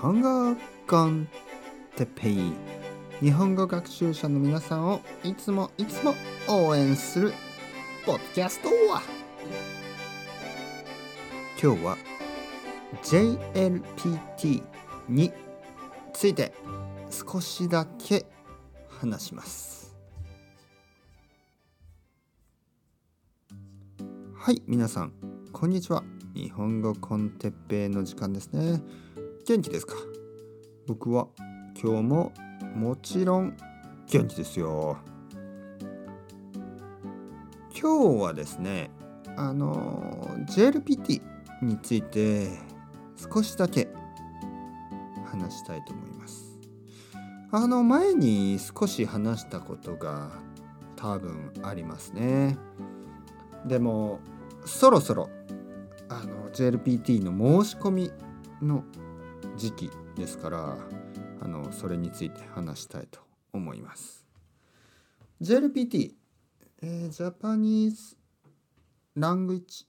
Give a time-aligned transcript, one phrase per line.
[0.00, 0.54] 本語
[0.86, 1.26] コン
[1.96, 2.52] テペイ
[3.20, 6.14] 日本語学習者の皆さんをいつもいつも
[6.48, 7.32] 応援する
[8.04, 9.00] ポッドキャストは。
[11.60, 11.96] 今日は
[13.02, 14.62] JLPT
[15.08, 15.32] に
[16.12, 16.52] ついて
[17.10, 18.26] 少しだけ
[19.00, 19.96] 話します。
[24.34, 25.12] はい皆さん
[25.52, 26.04] こんにちは。
[26.34, 28.82] 日本語コンテッペイの時間ですね。
[29.46, 29.94] 元気ですか？
[30.88, 31.28] 僕は
[31.80, 32.32] 今日も
[32.74, 33.56] もちろん
[34.08, 34.98] 元気ですよ。
[37.80, 38.90] 今日はですね
[39.36, 41.22] あの JLPT
[41.62, 42.58] について
[43.32, 43.88] 少しだけ
[45.26, 46.58] 話したいと思います。
[47.52, 50.30] あの前に少し話したことが
[50.96, 52.58] 多分ありますね。
[53.64, 54.18] でも
[54.64, 55.30] そろそろ
[56.08, 58.10] あの JLPT の申し込み
[58.60, 58.82] の
[59.56, 60.76] 時期ですから
[61.40, 63.20] あのそれについて話したいと
[63.52, 64.26] 思います。
[65.40, 66.12] JLPT、
[66.82, 68.16] えー、ジャパニーズ・
[69.14, 69.86] ラングイッチ・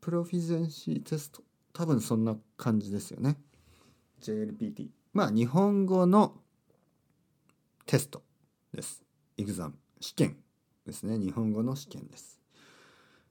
[0.00, 3.36] プロフィゼンシーテスト多分そんな感じですよね。
[4.22, 6.34] JLPT まあ日本語の
[7.86, 8.22] テスト
[8.72, 9.02] です。
[9.36, 10.36] エグザム試験
[10.86, 11.18] ですね。
[11.18, 12.40] 日本語の試験です、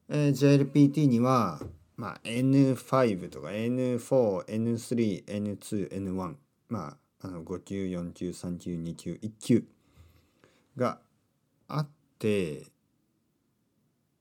[0.07, 1.59] えー、JLPT には
[1.99, 6.35] まあ、N5 とか N4、N3、N2、N1
[6.69, 9.65] まああの5級4級3級2級1級
[10.77, 11.01] が
[11.67, 12.67] あって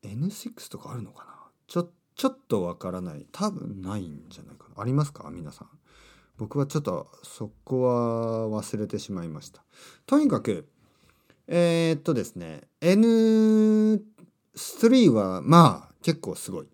[0.02, 1.36] N6 とかあるのかな？
[1.68, 3.28] ちょちょっとわからない。
[3.30, 4.82] 多分ないんじゃないかな。
[4.82, 5.30] ありますか？
[5.30, 5.68] 皆さん。
[6.36, 9.62] 僕はちょっとそこは忘れてしまいました。
[10.04, 10.66] とにかく
[11.46, 14.00] えー、っとですね N3
[15.12, 16.66] はまあ結構すごい。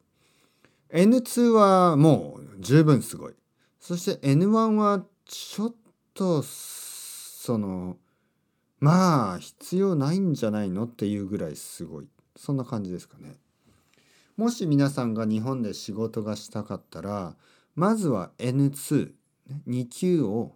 [0.94, 3.34] N2 はもう十分すごい。
[3.80, 5.74] そして N1 はちょっ
[6.14, 7.96] とその
[8.78, 12.08] まあ必要ないんじゃないのっていうぐらいすごい。
[12.36, 13.34] そんな感じですかね。
[14.36, 17.36] もし皆さんが日本で仕事がしたかったら
[17.74, 19.12] まずは N2、
[19.66, 20.54] 2級を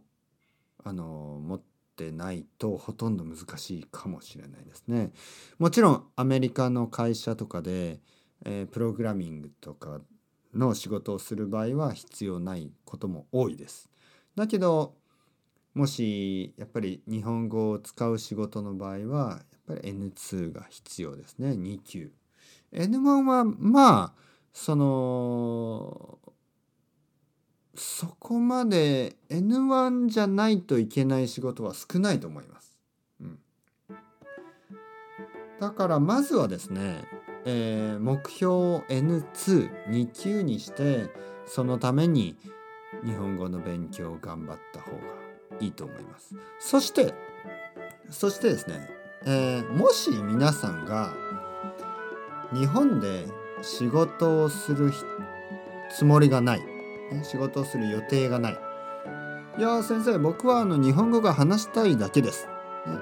[0.84, 1.62] あの持っ
[1.96, 5.10] てないとほとんど難しいかもしれないですね。
[5.58, 7.98] もちろんアメリカの会社とかで、
[8.44, 10.00] えー、プログラミングとか
[10.54, 13.88] の仕事をする場合は必要ないことも多いです。
[14.34, 14.94] だけど
[15.75, 22.10] もしやっぱり日本語を使う仕事の場合はやっぱり N2 が必要ですね2級。
[22.72, 26.19] N1 はまあその
[27.75, 32.76] そこまで N1 じゃないといけない仕事は少ないと思います。
[33.20, 33.38] うん、
[35.60, 37.04] だからまずはですね
[37.50, 41.09] えー、目標を N22 級にして
[41.47, 42.36] そのために
[43.03, 44.98] 日本語の勉強を頑張った方が
[45.58, 46.37] いいと思います。
[46.58, 47.14] そして
[48.10, 48.91] そしてですね、
[49.25, 51.14] えー、もし皆さんが
[52.53, 53.26] 日本で
[53.62, 54.92] 仕事をする
[55.91, 58.58] つもりがない、ね、仕事をする予定がない。
[59.58, 62.53] いや先生僕はあの日本語が話したいだけです、ね、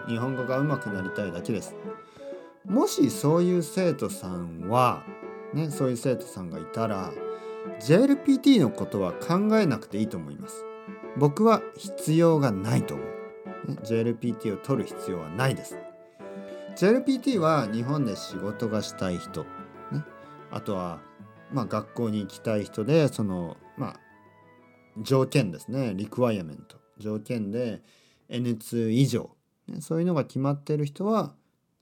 [0.08, 1.74] 日本語が上手くなりたいだけです。
[2.68, 5.04] もしそういう生徒さんは、
[5.54, 7.12] ね、そういう生徒さんがいたら
[7.80, 10.64] JLPT のことは考えなくていいと思います。
[11.16, 13.70] 僕は必要がないと思う。
[13.70, 15.78] ね、JLPT を取る必要はないです。
[16.76, 19.44] JLPT は日本で仕事がしたい人、
[19.90, 20.04] ね、
[20.50, 21.00] あとは、
[21.50, 24.00] まあ、学校に行きたい人でその、まあ、
[25.00, 27.82] 条件ですねリクワイアメント条件で
[28.28, 29.30] N2 以上、
[29.68, 31.34] ね、そういうのが決まっている人は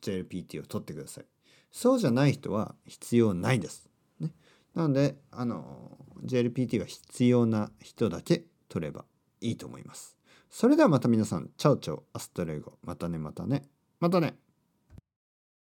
[0.05, 1.25] JLPT を取ってください。
[1.73, 3.91] そうじゃない人は必要ないです。
[4.21, 4.31] ね、
[4.75, 9.05] なのであの JLPT が必要な人だけ取れば
[9.41, 10.17] いいと思います。
[10.51, 13.65] それではまた皆さん、 chao chao、hasta luego、またねまたね、
[13.99, 14.37] またね。